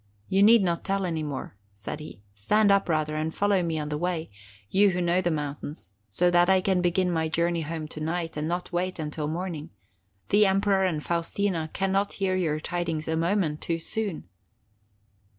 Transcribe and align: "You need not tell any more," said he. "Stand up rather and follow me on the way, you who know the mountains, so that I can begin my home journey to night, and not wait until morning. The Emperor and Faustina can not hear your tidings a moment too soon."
"You 0.29 0.41
need 0.41 0.63
not 0.63 0.83
tell 0.83 1.05
any 1.05 1.21
more," 1.21 1.55
said 1.75 1.99
he. 1.99 2.23
"Stand 2.33 2.71
up 2.71 2.89
rather 2.89 3.15
and 3.15 3.31
follow 3.31 3.61
me 3.61 3.77
on 3.77 3.89
the 3.89 3.99
way, 3.99 4.31
you 4.67 4.89
who 4.89 4.99
know 4.99 5.21
the 5.21 5.29
mountains, 5.29 5.93
so 6.09 6.31
that 6.31 6.49
I 6.49 6.59
can 6.59 6.81
begin 6.81 7.11
my 7.11 7.25
home 7.25 7.31
journey 7.31 7.63
to 7.87 7.99
night, 7.99 8.35
and 8.35 8.47
not 8.47 8.71
wait 8.73 8.97
until 8.97 9.27
morning. 9.27 9.69
The 10.29 10.47
Emperor 10.47 10.85
and 10.85 11.03
Faustina 11.03 11.69
can 11.73 11.91
not 11.91 12.13
hear 12.13 12.35
your 12.35 12.59
tidings 12.59 13.07
a 13.07 13.15
moment 13.15 13.61
too 13.61 13.77
soon." 13.77 14.27